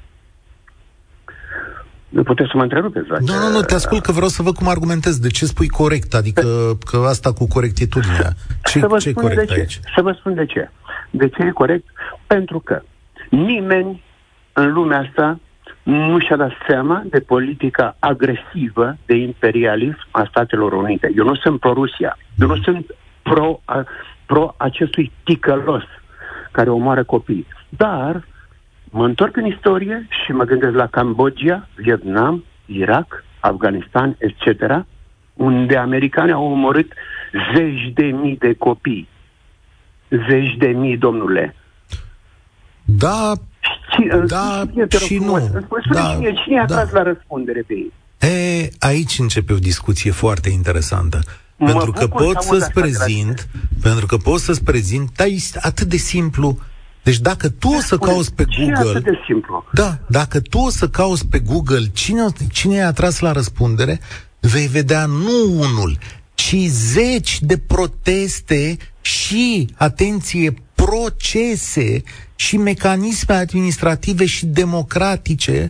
[2.09, 3.07] Nu puteți să mă întrerupeți.
[3.07, 3.23] Dacă...
[3.25, 5.19] Nu, nu, nu, te ascult că vreau să văd cum argumentez.
[5.19, 6.13] De ce spui corect?
[6.13, 8.31] Adică că asta cu corectitudinea.
[8.71, 9.73] Ce, să vă ce corect de aici?
[9.73, 9.79] Ce.
[9.95, 10.69] Să vă spun de ce.
[11.09, 11.87] De ce e corect?
[12.27, 12.81] Pentru că
[13.29, 14.03] nimeni
[14.53, 15.39] în lumea asta
[15.85, 21.11] nu și-a dat seama de politica agresivă de imperialism a Statelor Unite.
[21.17, 22.17] Eu nu sunt pro-Rusia.
[22.39, 23.61] Eu nu sunt pro,
[24.25, 25.83] pro acestui ticălos
[26.51, 27.47] care omoară copii.
[27.69, 28.23] Dar
[28.89, 34.85] mă întorc în istorie și mă gândesc la Cambodgia, Vietnam, Irak, Afganistan, etc.,
[35.33, 36.93] unde americanii au omorât
[37.55, 39.07] zeci de mii de copii.
[40.29, 41.55] Zeci de mii, domnule.
[42.85, 43.31] Da,
[44.27, 44.63] da
[45.05, 45.49] și nu.
[45.93, 46.75] da, cine, cine a da.
[46.75, 47.91] tras la răspundere pe ei?
[48.19, 51.19] E, aici începe o discuție foarte interesantă.
[51.57, 53.47] Mă pentru că pot să-ți prezint,
[53.81, 56.57] pentru că pot să-ți prezint, dar este atât de simplu.
[57.03, 58.89] Deci dacă tu o să cauți pe Google...
[58.89, 59.65] atât de simplu?
[59.73, 63.99] Da, dacă tu o să cauți pe Google cine, cine i-a tras la răspundere,
[64.39, 65.97] vei vedea nu unul,
[66.33, 72.03] ci zeci de proteste și, atenție, procese
[72.35, 75.69] și mecanisme administrative și democratice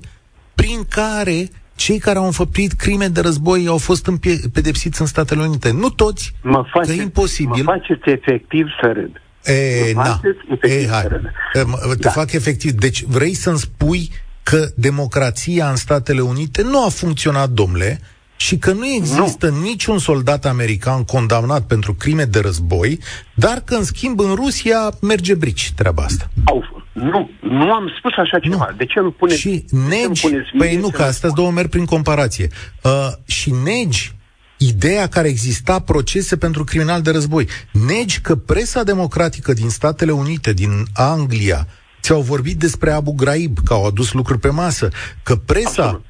[0.56, 5.42] prin care cei care au înfăptuit crime de război au fost împie- pedepsiți în Statele
[5.42, 5.72] Unite.
[5.72, 7.64] Nu toți, mă face, că e imposibil.
[7.64, 9.22] Mă faceți efectiv să râd.
[9.44, 10.22] E, na.
[10.62, 11.08] E, hai.
[11.54, 12.10] Te da.
[12.10, 12.72] fac efectiv.
[12.72, 14.10] Deci vrei să-mi spui
[14.44, 18.00] că democrația în Statele Unite nu a funcționat, domnule,
[18.36, 19.62] și că nu există nu.
[19.62, 23.00] niciun soldat american condamnat pentru crime de război,
[23.34, 26.30] dar că, în schimb, în Rusia merge brici treaba asta.
[26.46, 28.68] Au, nu, nu am spus așa ceva.
[28.70, 28.78] Nu.
[28.78, 29.40] De ce îmi puneți...
[29.40, 32.48] Și negi, păi nu, că astea două merg prin comparație.
[32.84, 32.92] Uh,
[33.26, 34.14] și negi
[34.58, 37.48] ideea care exista procese pentru criminal de război.
[37.88, 41.68] Negi că presa democratică din Statele Unite, din Anglia,
[42.02, 44.90] ți-au vorbit despre Abu Ghraib, că au adus lucruri pe masă,
[45.24, 45.84] că presa...
[45.84, 46.06] Absolut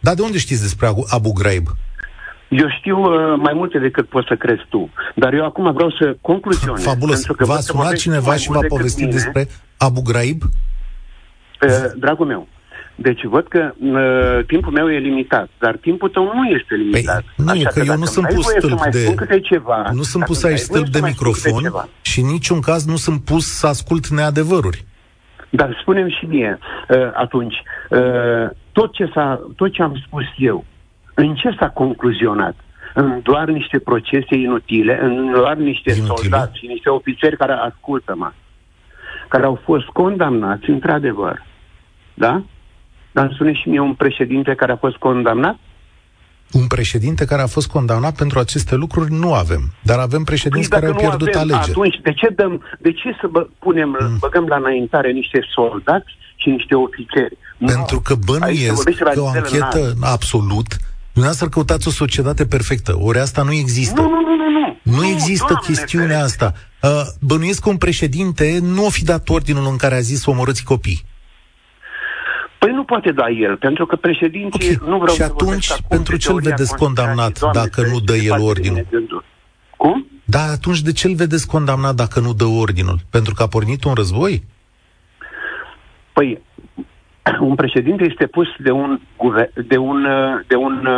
[0.00, 1.66] dar de unde știți despre Abu Ghraib?
[2.48, 4.90] Eu știu uh, mai multe decât poți să crezi tu.
[5.14, 6.84] Dar eu acum vreau să concluzionez.
[6.84, 7.24] Fabulos.
[7.24, 10.42] Că V-a sunat cineva și v-a povestit despre Abu Ghraib?
[10.42, 12.48] Uh, dragul meu,
[12.94, 17.22] deci văd că uh, timpul meu e limitat, dar timpul tău nu este limitat.
[17.36, 19.40] Păi, nu, Așa că, că eu nu sunt pus stâlp de...
[19.40, 23.46] Ceva, nu sunt pus aici stâlp de microfon și în niciun caz nu sunt pus
[23.46, 24.84] să ascult neadevăruri.
[25.50, 26.58] Dar spunem și mie
[26.88, 27.54] uh, atunci,
[27.90, 30.64] uh, tot, ce s-a, tot ce am spus eu,
[31.14, 32.56] în ce s-a concluzionat?
[32.94, 36.16] În doar niște procese inutile, în doar niște inutile.
[36.16, 38.32] soldați și niște ofițeri care ascultă-mă,
[39.28, 41.46] care au fost condamnați, într-adevăr.
[42.14, 42.42] Da?
[43.12, 45.58] Dar îmi spune și mie un președinte care a fost condamnat?
[46.52, 50.78] Un președinte care a fost condamnat pentru aceste lucruri nu avem, dar avem președinți păi
[50.78, 51.70] care au pierdut avem, alegeri.
[51.70, 54.16] Atunci, de ce, dăm, de ce să bă, punem, mm.
[54.18, 57.36] băgăm la înaintare niște soldați și niște ofițeri?
[57.66, 60.66] Pentru că bănuiesc că o anchetă absolut
[61.12, 62.96] Dumneavoastră căutați o societate perfectă.
[62.98, 64.00] Ori asta nu există.
[64.00, 64.78] Nu, nu, nu, nu.
[64.82, 66.52] Nu, nu există doamne, chestiunea asta.
[66.82, 70.64] Uh, bănuiesc că un președinte nu o fi dat ordinul în care a zis omorâți
[70.64, 71.04] copii.
[72.58, 74.88] Păi nu poate da el, pentru că președinții okay.
[74.90, 78.40] nu vreau Și atunci, să pentru ce îl vedeți condamnat doamne, dacă nu dă el
[78.40, 78.86] ordinul?
[79.76, 80.06] Cum?
[80.24, 82.98] Da, atunci de ce îl vedeți condamnat dacă nu dă ordinul?
[83.10, 84.44] Pentru că a pornit un război?
[86.12, 86.40] Păi,
[87.50, 89.00] un președinte este pus de un,
[89.66, 90.06] de un,
[90.46, 90.88] de un,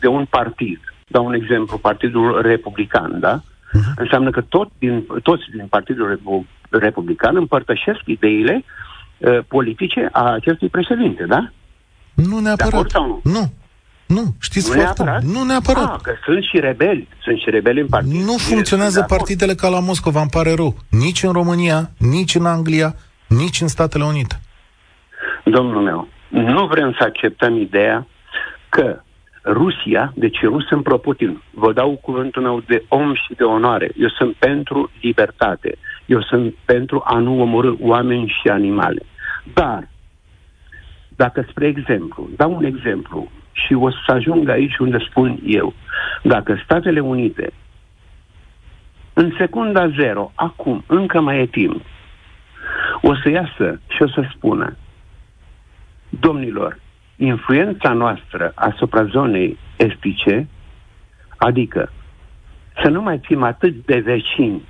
[0.00, 0.80] de un partid.
[1.06, 3.40] Dau un exemplu, Partidul Republican, da?
[3.40, 3.94] Uh-huh.
[3.96, 6.18] Înseamnă că tot din, toți din Partidul
[6.70, 8.64] Republican împărtășesc ideile
[9.18, 11.50] uh, politice a acestui președinte, da?
[12.14, 12.90] Nu neapărat.
[12.90, 13.32] Sau nu?
[13.32, 13.52] Nu.
[14.06, 15.22] Nu, știți nu foarte neapărat?
[15.22, 15.94] Nu neapărat.
[15.94, 17.08] Ah, că sunt și rebeli.
[17.22, 18.12] Sunt și rebeli în partid.
[18.12, 20.76] Nu funcționează partidele ca la Moscova, îmi pare rău.
[20.88, 22.94] Nici în România, nici în Anglia,
[23.26, 24.40] nici în Statele Unite.
[25.44, 28.06] Domnul meu, nu vrem să acceptăm ideea
[28.68, 29.00] că
[29.44, 33.90] Rusia, deci eu nu sunt pro-Putin, vă dau cuvântul meu de om și de onoare.
[33.96, 35.78] Eu sunt pentru libertate.
[36.06, 39.02] Eu sunt pentru a nu omorâ oameni și animale.
[39.54, 39.88] Dar,
[41.16, 45.74] dacă, spre exemplu, dau un exemplu și o să ajung aici unde spun eu,
[46.22, 47.52] dacă Statele Unite,
[49.12, 51.82] în secunda zero, acum, încă mai e timp,
[53.02, 54.76] o să iasă și o să spună
[56.20, 56.78] Domnilor,
[57.16, 60.48] influența noastră asupra zonei estice,
[61.36, 61.92] adică
[62.82, 64.62] să nu mai fim atât de vecini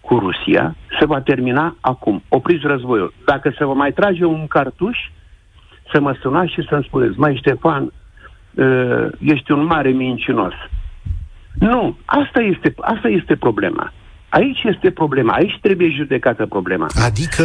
[0.00, 2.22] cu Rusia, se va termina acum.
[2.28, 3.14] Opriți războiul.
[3.24, 4.98] Dacă se va mai trage un cartuș,
[5.92, 7.92] să mă sunați și să-mi spuneți, mai Ștefan,
[8.54, 10.52] uh, ești un mare mincinos.
[11.58, 13.92] Nu, asta este, asta este problema.
[14.28, 16.86] Aici este problema, aici trebuie judecată problema.
[17.04, 17.44] Adică,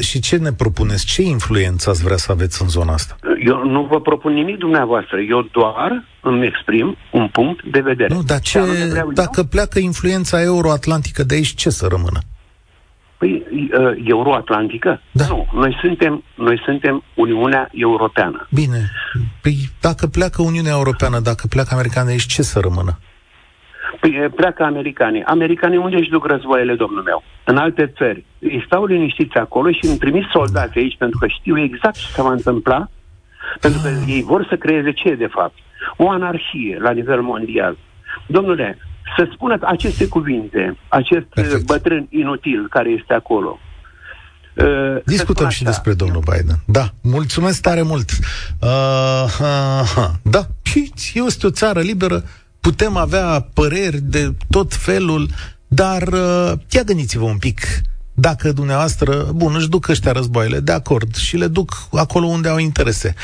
[0.00, 1.06] și ce ne propuneți?
[1.06, 3.16] Ce influență ați vrea să aveți în zona asta?
[3.44, 8.14] Eu nu vă propun nimic dumneavoastră, eu doar îmi exprim un punct de vedere.
[8.14, 8.60] Nu, dar ce,
[9.14, 9.44] dacă eu?
[9.44, 12.18] pleacă influența euroatlantică de aici, ce să rămână?
[13.18, 15.00] Păi, uh, euroatlantică?
[15.10, 15.26] Da.
[15.26, 18.48] Nu, noi suntem, noi suntem Uniunea Europeană.
[18.50, 18.90] Bine,
[19.42, 22.98] păi dacă pleacă Uniunea Europeană, dacă pleacă americanii de aici, ce să rămână?
[24.02, 25.22] Păi pleacă americanii.
[25.22, 27.22] Americanii unde își duc războaiele, domnul meu?
[27.44, 28.24] În alte țări.
[28.38, 32.22] Ei stau liniștiți acolo și îmi trimis soldați aici pentru că știu exact ce se
[32.22, 32.88] va întâmpla,
[33.60, 34.14] pentru că ah.
[34.14, 35.54] ei vor să creeze ce, de fapt?
[35.96, 37.76] O anarhie la nivel mondial.
[38.26, 38.78] Domnule,
[39.16, 41.66] să spună aceste cuvinte, acest Perfect.
[41.66, 43.58] bătrân inutil care este acolo,
[44.54, 46.56] Uh, Discutăm și despre domnul Biden.
[46.66, 48.10] Da, mulțumesc tare mult.
[48.60, 48.68] Uh,
[49.40, 50.92] uh, uh, da, și
[51.26, 52.24] este o țară liberă,
[52.62, 55.30] putem avea păreri de tot felul,
[55.68, 57.60] dar uh, ia gândiți-vă un pic.
[58.14, 62.58] Dacă dumneavoastră, bun, își duc ăștia războaiele, de acord, și le duc acolo unde au
[62.58, 63.14] interese.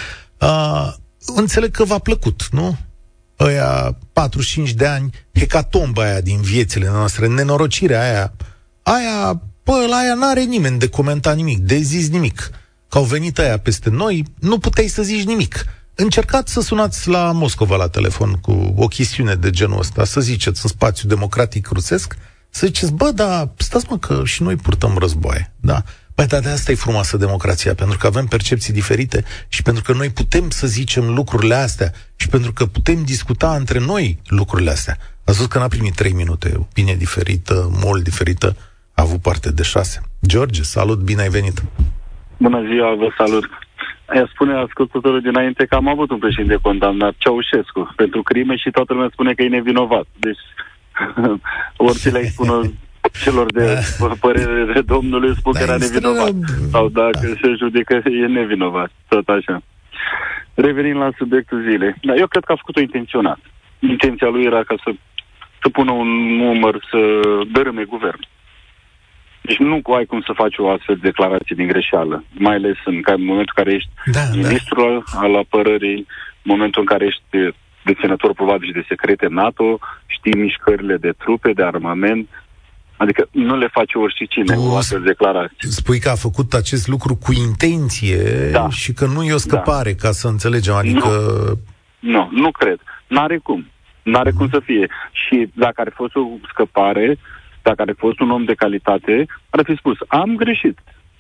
[0.41, 0.93] Uh,
[1.35, 2.77] înțeleg că v-a plăcut, nu?
[3.41, 8.33] Ăia 45 de ani, hecatomba aia din viețile noastre, nenorocirea aia,
[8.83, 12.51] aia, pă, la aia n-are nimeni de comentat nimic, de zis nimic.
[12.89, 15.65] Că au venit aia peste noi, nu puteai să zici nimic
[16.01, 20.61] încercați să sunați la Moscova la telefon cu o chestiune de genul ăsta, să ziceți
[20.63, 22.17] în spațiu democratic rusesc,
[22.51, 25.83] să ziceți, bă, da, stați mă că și noi purtăm războaie, da?
[26.15, 29.93] Păi, dar de asta e frumoasă democrația, pentru că avem percepții diferite și pentru că
[29.93, 34.97] noi putem să zicem lucrurile astea și pentru că putem discuta între noi lucrurile astea.
[35.25, 38.57] A spus că n-a primit trei minute, opinie diferită, mult diferită,
[38.95, 40.01] a avut parte de șase.
[40.27, 41.63] George, salut, bine ai venit!
[42.37, 43.45] Bună ziua, vă salut!
[44.09, 48.93] Aia spune ascultătorul dinainte că am avut un președinte condamnat, Ceaușescu, pentru crime și toată
[48.93, 50.07] lumea spune că e nevinovat.
[50.17, 50.45] Deci,
[51.77, 52.71] orice le spune
[53.23, 53.81] celor de
[54.21, 56.33] părere de domnului spun că era nevinovat.
[56.71, 58.91] Sau dacă se judecă, e nevinovat.
[59.09, 59.63] Tot așa.
[60.55, 61.95] Revenind la subiectul zilei.
[62.03, 63.39] Da, eu cred că a făcut-o intenționat.
[63.79, 64.91] Intenția lui era ca să,
[65.63, 66.99] să pună un număr să
[67.53, 68.29] dărâme guvernul.
[69.49, 73.03] Deci nu ai cum să faci o astfel de declarație din greșeală, mai ales în
[73.31, 74.37] momentul în care ești da, da.
[74.37, 75.19] ministrul da.
[75.21, 76.07] al apărării,
[76.43, 77.23] momentul în care ești
[77.85, 82.29] deținător probabil și de secrete NATO, știi mișcările de trupe, de armament,
[82.99, 85.69] Adică nu le face oricine cu o astfel de declarație.
[85.69, 88.69] Spui că a făcut acest lucru cu intenție da.
[88.69, 90.09] și că nu e o scăpare, da.
[90.09, 90.75] ca să înțelegem.
[90.75, 91.09] Adică...
[91.99, 92.79] Nu, nu, nu cred.
[93.07, 93.67] N-are cum.
[94.03, 94.89] N-are cum să fie.
[95.13, 96.21] Și dacă ar fi fost o
[96.53, 97.19] scăpare,
[97.69, 99.15] dacă ar fi fost un om de calitate,
[99.51, 100.77] ar fi spus, am greșit,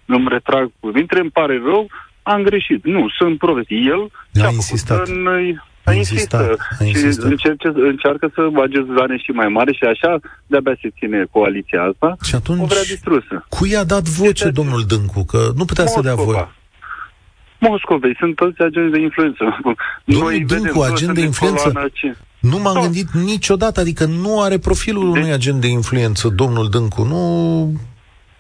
[0.07, 1.83] îmi retrag cuvintele, îmi pare rău,
[2.23, 2.85] am greșit.
[2.85, 3.63] Nu, sunt probe.
[3.69, 4.03] El
[4.47, 5.09] a insistat.
[5.09, 5.27] În,
[5.85, 7.25] a insistat, a insistat.
[7.25, 11.83] și încerce, încearcă să bage zane și mai mare și așa de-abia se ține coaliția
[11.91, 12.17] asta.
[12.29, 13.35] Și atunci, o vrea distrusă.
[13.49, 15.25] cui a dat voce este domnul Dâncu?
[15.25, 16.09] Că nu putea Moscova.
[16.09, 16.49] să dea voie.
[17.59, 19.43] Moscovei, sunt toți agenți de influență.
[20.05, 21.73] Domnul Noi Dâncu, agent de influență?
[22.49, 22.81] Nu m-am da.
[22.81, 25.19] gândit niciodată, adică nu are profilul de...
[25.19, 27.03] unui agent de influență, domnul Dâncu.
[27.03, 27.73] Nu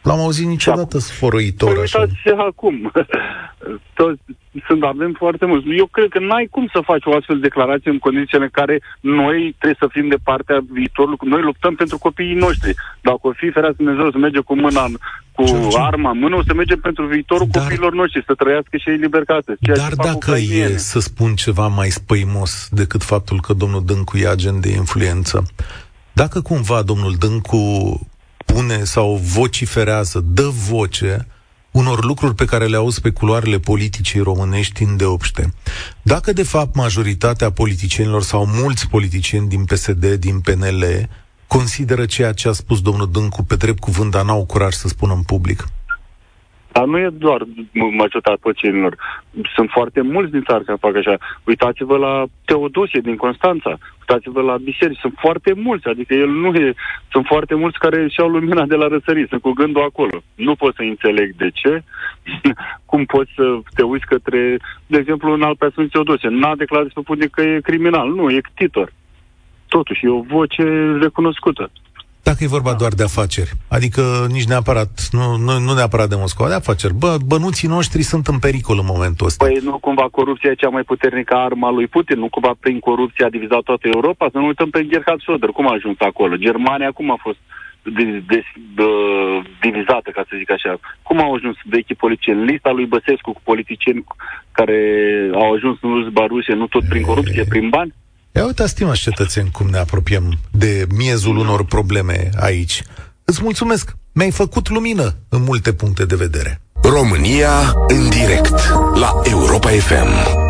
[0.03, 1.99] l-am auzit niciodată sfărăitor păi așa.
[1.99, 2.93] Uitați acum.
[3.99, 4.21] Toți,
[4.67, 5.67] sunt, avem foarte mulți.
[5.69, 8.81] Eu cred că n-ai cum să faci o astfel de declarație în condițiile în care
[9.01, 11.19] noi trebuie să fim de partea viitorului.
[11.23, 12.75] Noi luptăm pentru copiii noștri.
[13.01, 14.95] Dacă o fi ferească Dumnezeu să merge cu mâna în,
[15.33, 18.77] cu ce, arma în mână, o să mergem pentru viitorul dar, copiilor noștri, să trăiască
[18.77, 19.57] și ei libertate.
[19.61, 24.61] Dar dacă e să spun ceva mai spăimos decât faptul că domnul Dâncu e agent
[24.61, 25.47] de influență,
[26.13, 27.63] dacă cumva domnul Dâncu
[28.53, 31.27] pune sau vociferează, dă voce
[31.71, 35.53] unor lucruri pe care le auzi pe culoarele politicii românești îndeopște.
[36.03, 41.09] Dacă, de fapt, majoritatea politicienilor sau mulți politicieni din PSD, din PNL,
[41.47, 45.13] consideră ceea ce a spus domnul Dâncu pe drept cuvânt, dar n-au curaj să spună
[45.13, 45.69] în public?
[46.79, 47.41] Dar nu e doar
[47.73, 48.97] majoritatea păcinilor.
[49.55, 51.17] Sunt foarte mulți din țară care fac așa.
[51.45, 53.79] Uitați-vă la Teodosie din Constanța.
[53.99, 54.99] Uitați-vă la biserici.
[54.99, 55.87] Sunt foarte mulți.
[55.89, 56.75] Adică el nu e...
[57.11, 59.29] Sunt foarte mulți care își iau lumina de la răsărit.
[59.29, 60.23] Sunt cu gândul acolo.
[60.35, 61.83] Nu pot să înțeleg de ce.
[62.91, 64.57] Cum poți să te uiți către...
[64.87, 66.29] De exemplu, în alt Sfânt Teodosie.
[66.29, 68.09] N-a declarat despre Putin că e criminal.
[68.09, 68.93] Nu, e ctitor.
[69.69, 71.71] Totuși, e o voce recunoscută.
[72.31, 74.03] Dacă e vorba doar de afaceri, adică
[74.37, 76.95] nici neapărat, nu, nu, nu neapărat de Moscova, de afaceri.
[76.95, 79.45] Bă, bănuții noștri sunt în pericol în momentul ăsta.
[79.45, 83.25] Păi nu cumva corupția e cea mai puternică arma lui Putin, nu cumva prin corupție
[83.25, 84.29] a divizat toată Europa?
[84.33, 86.37] Să nu uităm pe Gerhard Schröder, cum a ajuns acolo?
[86.37, 87.39] Germania cum a fost
[87.83, 88.43] de, de,
[88.75, 88.89] de,
[89.61, 90.81] divizată, ca să zic așa.
[91.03, 92.45] Cum au ajuns vechi politicieni?
[92.51, 94.05] Lista lui Băsescu cu politicieni
[94.53, 94.81] care
[95.35, 97.93] au ajuns în Rusia, nu tot prin corupție, prin bani?
[98.33, 102.83] Ia uite, stimați cetățeni, cum ne apropiem de miezul unor probleme aici.
[103.25, 106.61] Îți mulțumesc, mi-ai făcut lumină în multe puncte de vedere.
[106.83, 108.55] România în direct
[108.95, 110.47] la Europa FM.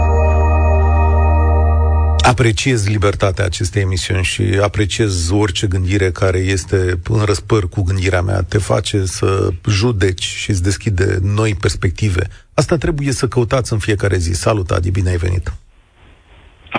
[2.19, 8.43] Apreciez libertatea acestei emisiuni și apreciez orice gândire care este în răspăr cu gândirea mea.
[8.43, 12.29] Te face să judeci și îți deschide noi perspective.
[12.55, 14.33] Asta trebuie să căutați în fiecare zi.
[14.33, 15.53] Salut, Adi, bine ai venit!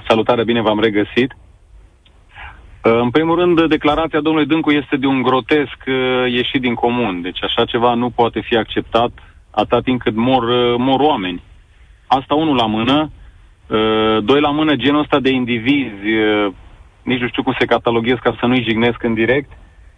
[0.07, 1.33] Salutare, bine v-am regăsit!
[2.81, 7.21] În primul rând, declarația domnului Dâncu este de un grotesc uh, ieșit din comun.
[7.21, 9.11] Deci așa ceva nu poate fi acceptat
[9.51, 11.41] atât timp cât mor, uh, mor oameni.
[12.07, 13.11] Asta unul la mână.
[13.67, 16.53] Uh, doi la mână, genul ăsta de indivizi, uh,
[17.03, 19.51] nici nu știu cum se cataloghez ca să nu-i jignesc în direct,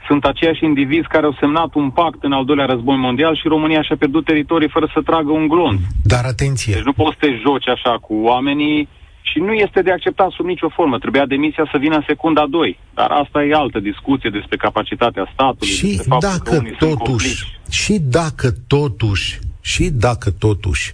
[0.08, 3.82] sunt aceiași indivizi care au semnat un pact în al doilea război mondial și România
[3.82, 5.80] și-a pierdut teritorii fără să tragă un glonț.
[6.04, 6.74] Dar atenție!
[6.74, 8.88] Deci nu poți să te joci așa cu oamenii
[9.22, 11.00] și nu este de acceptat sub nicio formă.
[11.00, 12.80] Trebuia demisia să vină în secunda 2.
[12.94, 15.74] Dar asta e altă discuție despre capacitatea statului.
[15.74, 20.92] Și dacă totuși, și dacă totuși, și dacă totuși,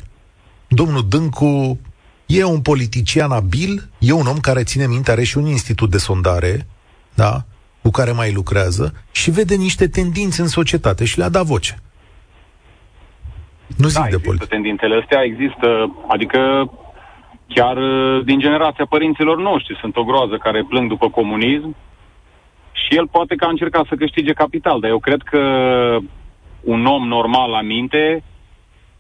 [0.68, 1.80] domnul Dâncu
[2.28, 5.98] E un politician abil, e un om care ține minte, are și un institut de
[5.98, 6.68] sondare,
[7.14, 7.34] da,
[7.82, 11.80] cu care mai lucrează și vede niște tendințe în societate și le-a dat voce.
[13.78, 14.50] Nu zic da, de politică.
[14.50, 16.40] tendințele astea există, adică
[17.48, 21.76] chiar uh, din generația părinților noștri sunt o groază care plâng după comunism
[22.72, 25.42] și el poate că a încercat să câștige capital, dar eu cred că
[26.64, 28.24] un om normal la minte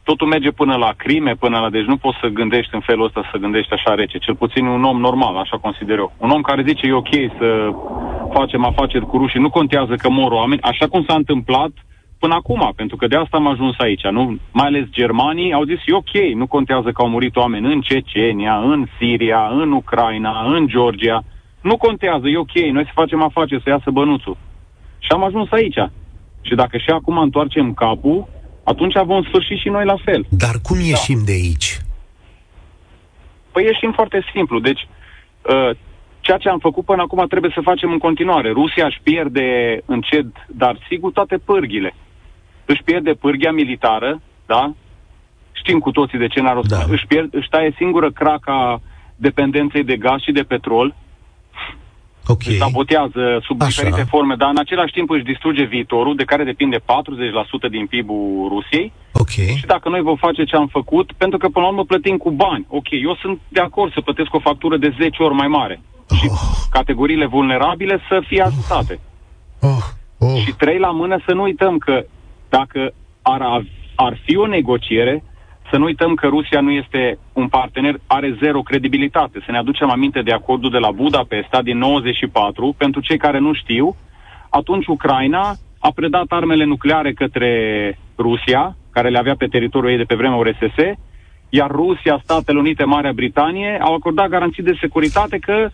[0.10, 1.69] totul merge până la crime, până la...
[1.69, 4.17] Deci nu poți să gândești în felul ăsta, să gândești așa rece.
[4.17, 6.12] Cel puțin un om normal, așa consider eu.
[6.17, 7.47] Un om care zice e ok să
[8.38, 11.71] facem afaceri cu rușii, nu contează că mor oameni, așa cum s-a întâmplat
[12.19, 14.03] până acum, pentru că de asta am ajuns aici.
[14.03, 14.38] Nu?
[14.51, 18.58] Mai ales germanii au zis, e ok, nu contează că au murit oameni în Cecenia,
[18.58, 21.23] în Siria, în Ucraina, în Georgia.
[21.62, 24.38] Nu contează, e ok, noi să facem afaceri, să iasă bănuțul.
[24.99, 25.80] Și am ajuns aici.
[26.41, 28.27] Și dacă și acum întoarcem capul,
[28.63, 30.25] atunci vom sfârși și noi la fel.
[30.30, 31.23] Dar cum ieșim da.
[31.23, 31.77] de aici?
[33.51, 34.60] Păi ieșim foarte simplu.
[34.60, 34.88] Deci,
[35.41, 35.69] uh,
[36.19, 38.51] ceea ce am făcut până acum trebuie să facem în continuare.
[38.51, 39.47] Rusia își pierde
[39.86, 41.93] încet, dar sigur, toate pârghile.
[42.71, 44.73] Își pierde pârghia militară, da?
[45.51, 46.67] Știm cu toții de ce n-a rost.
[46.67, 46.84] Da.
[46.89, 48.82] Își, pierd, își taie singură craca
[49.15, 50.95] dependenței de gaz și de petrol
[52.27, 52.53] okay.
[52.53, 53.69] sabotează sub Așa.
[53.69, 56.82] diferite forme, dar în același timp își distruge viitorul, de care depinde 40%
[57.69, 58.93] din PIB-ul Rusiei.
[59.12, 59.56] Okay.
[59.58, 62.32] Și dacă noi vom face ce am făcut, pentru că până la urmă plătim cu
[62.32, 62.65] bani.
[62.69, 65.82] Ok, eu sunt de acord să plătesc o factură de 10 ori mai mare.
[66.10, 66.17] Oh.
[66.17, 66.30] Și
[66.71, 68.99] categoriile vulnerabile să fie ajutate.
[69.62, 69.86] Oh.
[70.17, 70.41] Oh.
[70.43, 72.06] Și trei la mână să nu uităm că
[72.49, 73.63] dacă ar,
[73.95, 75.23] ar fi o negociere,
[75.71, 79.39] să nu uităm că Rusia nu este un partener, are zero credibilitate.
[79.45, 82.75] Să ne aducem aminte de acordul de la Budapesta din 94.
[82.77, 83.95] Pentru cei care nu știu,
[84.49, 87.51] atunci Ucraina a predat armele nucleare către
[88.17, 90.97] Rusia, care le avea pe teritoriul ei de pe vremea URSS,
[91.49, 95.69] iar Rusia, Statele Unite, Marea Britanie au acordat garanții de securitate că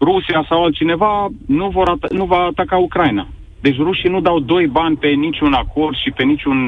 [0.00, 3.26] Rusia sau altcineva nu, vor at- nu va ataca Ucraina.
[3.66, 6.58] Deci rușii nu dau doi bani pe niciun acord și pe niciun...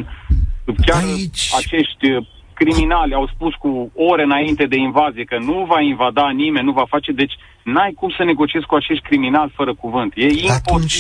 [0.87, 1.51] Chiar Aici...
[1.57, 2.07] acești
[2.55, 6.85] criminali au spus cu ore înainte de invazie că nu va invada nimeni, nu va
[6.89, 7.33] face, deci
[7.65, 10.13] n-ai cum să negociezi cu acești criminali fără cuvânt.
[10.17, 10.51] E imposibil.
[10.51, 10.97] Atunci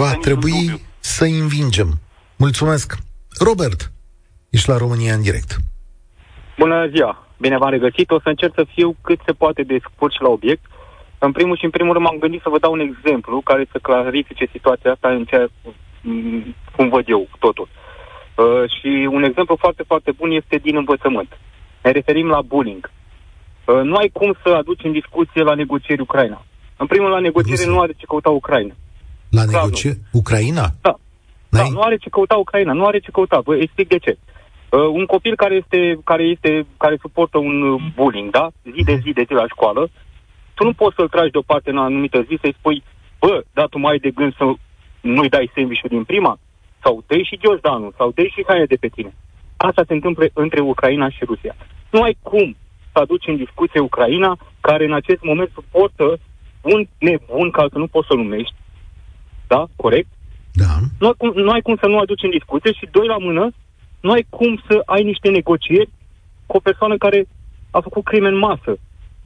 [0.00, 0.80] va trebui dubiu.
[0.98, 1.88] să învingem.
[2.36, 2.98] Mulțumesc.
[3.46, 3.92] Robert,
[4.50, 5.56] ești la România în direct.
[6.58, 7.26] Bună ziua!
[7.40, 8.10] Bine v-am regăsit.
[8.10, 10.64] O să încerc să fiu cât se poate de scurt și la obiect.
[11.18, 13.78] În primul și în primul rând m-am gândit să vă dau un exemplu care să
[13.78, 15.48] clarifice situația asta în ceea
[16.76, 17.68] cum văd eu totul.
[18.34, 21.38] Uh, și un exemplu foarte, foarte bun este din învățământ.
[21.82, 22.90] Ne referim la bullying.
[23.64, 26.44] Uh, nu ai cum să aduci în discuție la negocieri Ucraina.
[26.76, 28.74] În primul la negociere nu are ce căuta Ucraina.
[29.30, 29.98] La negocieri?
[30.12, 30.66] Ucraina?
[30.80, 30.94] Da.
[31.48, 33.40] Da, nu are ce căuta Ucraina, nu are ce căuta.
[33.44, 34.18] Vă explic de ce.
[34.70, 38.48] Uh, un copil care este, care este, care suportă un bullying, da?
[38.62, 39.90] Zi de zi de zi la școală,
[40.58, 42.82] tu nu poți să-l tragi deoparte în o anumită zi să-i spui,
[43.22, 44.44] bă, da, tu mai ai de gând să
[45.00, 46.38] nu-i dai sandwich din prima?
[46.82, 49.12] sau dă și ghiozdanul, sau dă și haia de pe tine.
[49.56, 51.54] Asta se întâmplă între Ucraina și Rusia.
[51.90, 52.56] Nu ai cum
[52.92, 56.18] să aduci în discuție Ucraina, care în acest moment suportă
[56.62, 58.54] un nebun, ca să nu poți să-l numești.
[59.46, 59.66] Da?
[59.76, 60.08] Corect?
[60.52, 60.72] Da.
[60.98, 63.50] Nu ai, cum, nu ai cum să nu aduci în discuție și, doi la mână,
[64.00, 65.90] nu ai cum să ai niște negocieri
[66.46, 67.26] cu o persoană care
[67.70, 68.78] a făcut crime în masă.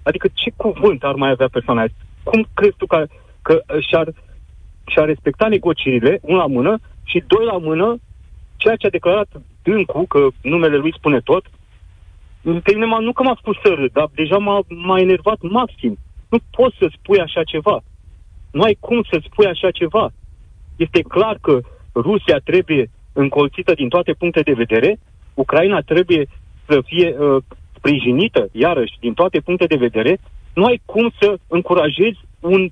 [0.03, 1.91] Adică ce cuvânt ar mai avea persoana aia?
[2.23, 3.07] Cum crezi tu că,
[3.43, 4.09] că și-ar,
[4.87, 7.99] și-ar respecta negocierile, una la mână, și doi la mână,
[8.57, 9.29] ceea ce a declarat
[9.63, 11.45] Dâncu, că numele lui spune tot,
[12.43, 15.99] pe mine nu că m-a spus să râd, dar deja m-a, m-a enervat maxim.
[16.29, 17.83] Nu poți să spui așa ceva.
[18.51, 20.11] Nu ai cum să spui așa ceva.
[20.77, 21.61] Este clar că
[21.95, 24.99] Rusia trebuie încolțită din toate puncte de vedere,
[25.35, 26.29] Ucraina trebuie
[26.67, 27.43] să fie uh,
[27.83, 30.21] sprijinită, iarăși, din toate puncte de vedere,
[30.55, 32.71] nu ai cum să încurajezi un,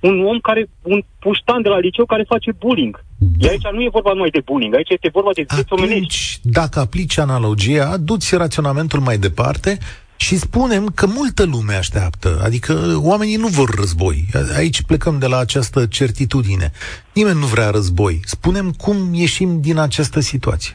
[0.00, 3.04] un om care, un puștan de la liceu care face bullying.
[3.38, 3.48] Da.
[3.48, 6.40] Aici nu e vorba numai de bullying, aici este vorba de vieți omenești.
[6.42, 9.78] dacă aplici analogia, duți raționamentul mai departe
[10.16, 14.26] și spunem că multă lume așteaptă, adică oamenii nu vor război.
[14.56, 16.72] Aici plecăm de la această certitudine.
[17.14, 18.20] Nimeni nu vrea război.
[18.24, 20.74] Spunem cum ieșim din această situație.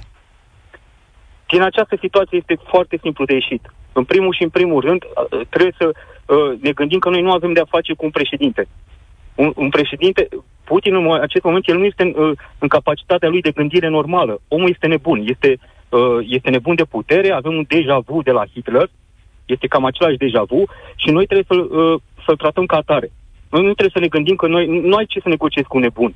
[1.55, 3.73] Din această situație este foarte simplu de ieșit.
[3.93, 5.01] În primul și în primul rând,
[5.49, 8.67] trebuie să uh, ne gândim că noi nu avem de-a face cu un președinte.
[9.35, 10.27] Un, un președinte,
[10.63, 14.41] Putin în acest moment, el nu este în, uh, în capacitatea lui de gândire normală.
[14.47, 15.57] Omul este nebun, este,
[15.89, 18.89] uh, este nebun de putere, avem un deja vu de la Hitler,
[19.45, 20.63] este cam același deja vu
[20.95, 23.11] și noi trebuie să-l, uh, să-l tratăm ca atare.
[23.49, 25.83] Noi nu trebuie să ne gândim că noi nu ai ce să negociezi cu un
[25.83, 26.15] nebun.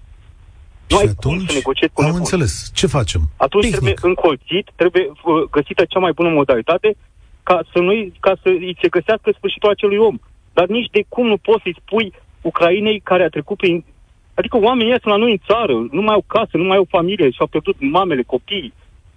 [0.90, 2.20] Nu și ai atunci, cum să negociezi cu am nebun.
[2.20, 2.72] înțeles.
[2.74, 3.22] Ce facem?
[3.38, 3.80] Atunci Picnic.
[3.80, 6.96] trebuie încolțit, trebuie uh, găsită cea mai bună modalitate
[7.44, 10.18] ca să, nu, ca să îi se găsească sfârșitul acelui om.
[10.54, 13.86] Dar nici de cum nu poți să-i spui Ucrainei care a trecut prin...
[14.34, 16.88] Adică oamenii ăia sunt la noi în țară, nu mai au casă, nu mai au
[16.90, 18.74] familie și au pierdut mamele, copiii.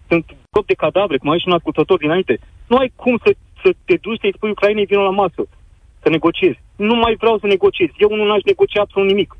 [0.08, 2.40] Sunt cop de cadavre, cum a și un ascultător dinainte.
[2.66, 5.42] Nu ai cum să să te duci să-i spui Ucrainei vină la masă,
[6.02, 6.58] să negociezi.
[6.76, 7.88] Nu mai vreau să negociez.
[7.98, 9.36] Eu nu aș negocia absolut nimic.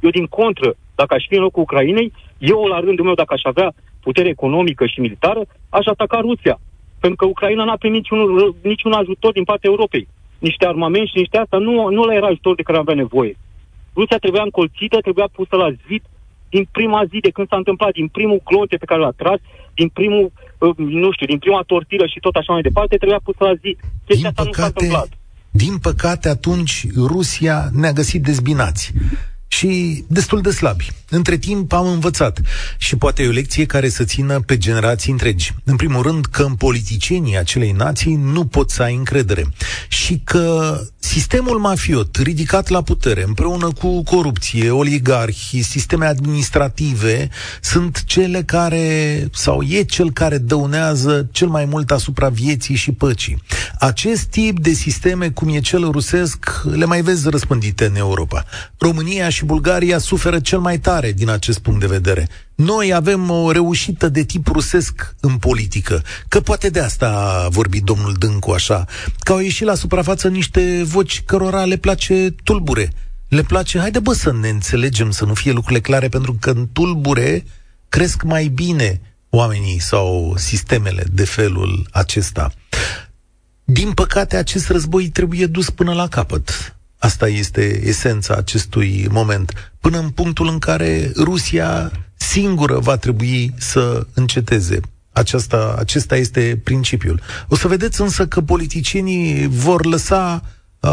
[0.00, 3.44] Eu, din contră, dacă aș fi în locul Ucrainei, eu, la rândul meu, dacă aș
[3.44, 6.60] avea putere economică și militară, aș ataca Rusia.
[7.00, 8.20] Pentru că Ucraina n-a primit niciun,
[8.62, 10.08] niciun ajutor din partea Europei.
[10.38, 13.34] Niște armament și niște asta nu, nu le era ajutor de care avea nevoie.
[13.96, 16.02] Rusia trebuia încolțită, trebuia pusă la zid
[16.48, 19.40] din prima zi de când s-a întâmplat, din primul clonte pe care l-a tras,
[19.74, 20.32] din primul
[20.76, 23.76] nu știu, din prima tortilă și tot așa mai departe, trebuia pus la zi.
[24.06, 25.08] Chestia din asta păcate, nu s-a întâmplat.
[25.50, 28.92] Din păcate, atunci Rusia ne-a găsit dezbinați
[29.54, 30.92] și destul de slabi.
[31.08, 32.40] Între timp am învățat
[32.78, 35.54] și poate e o lecție care să țină pe generații întregi.
[35.64, 39.46] În primul rând că în politicienii acelei nații nu pot să ai încredere
[39.88, 47.28] și că sistemul mafiot ridicat la putere împreună cu corupție, oligarhi, sisteme administrative
[47.60, 53.42] sunt cele care, sau e cel care dăunează cel mai mult asupra vieții și păcii.
[53.78, 58.44] Acest tip de sisteme, cum e cel rusesc, le mai vezi răspândite în Europa.
[58.78, 62.28] România și Bulgaria suferă cel mai tare din acest punct de vedere.
[62.54, 67.82] Noi avem o reușită de tip rusesc în politică, că poate de asta a vorbit
[67.82, 68.84] domnul Dâncu așa,
[69.18, 72.92] că au ieșit la suprafață niște voci cărora le place tulbure.
[73.28, 76.68] Le place, haide bă să ne înțelegem, să nu fie lucrurile clare, pentru că în
[76.72, 77.44] tulbure
[77.88, 82.52] cresc mai bine oamenii sau sistemele de felul acesta.
[83.64, 86.76] Din păcate, acest război trebuie dus până la capăt.
[87.04, 89.72] Asta este esența acestui moment.
[89.80, 94.80] Până în punctul în care Rusia singură va trebui să înceteze.
[95.12, 97.20] Aceasta, acesta este principiul.
[97.48, 100.42] O să vedeți însă că politicienii vor lăsa
[100.80, 100.90] uh,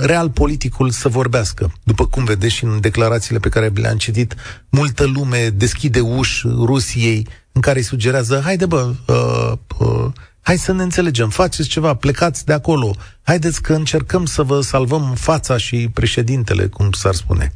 [0.00, 1.72] real politicul să vorbească.
[1.82, 4.34] După cum vedeți și în declarațiile pe care le-am citit,
[4.68, 10.72] multă lume deschide uși Rusiei în care îi sugerează, haide bă, uh, uh, hai să
[10.72, 15.88] ne înțelegem, faceți ceva, plecați de acolo, haideți că încercăm să vă salvăm fața și
[15.92, 17.52] președintele, cum s-ar spune.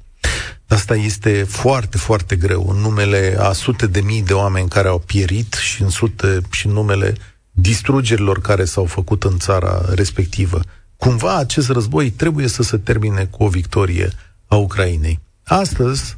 [0.68, 4.98] Asta este foarte, foarte greu în numele a sute de mii de oameni care au
[4.98, 7.14] pierit și în sute și în numele
[7.50, 10.60] distrugerilor care s-au făcut în țara respectivă.
[10.96, 14.10] Cumva acest război trebuie să se termine cu o victorie
[14.46, 15.20] a Ucrainei.
[15.44, 16.14] Astăzi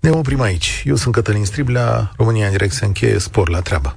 [0.00, 0.82] ne oprim aici.
[0.84, 3.96] Eu sunt Cătălin Striblea, România în direct se încheie, spor la treabă.